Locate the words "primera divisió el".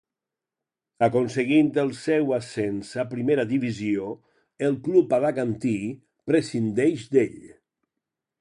3.13-4.81